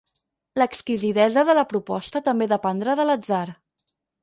[0.61, 3.45] L'exquisidesa de la proposta també dependrà de l'atzar.